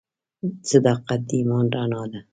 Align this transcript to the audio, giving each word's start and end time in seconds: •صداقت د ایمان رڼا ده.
•صداقت 0.71 1.21
د 1.29 1.31
ایمان 1.37 1.65
رڼا 1.75 2.01
ده. 2.11 2.19